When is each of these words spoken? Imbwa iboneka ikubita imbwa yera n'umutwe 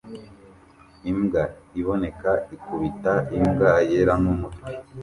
Imbwa 1.11 1.43
iboneka 1.79 2.31
ikubita 2.55 3.13
imbwa 3.37 3.71
yera 3.89 4.13
n'umutwe 4.23 4.67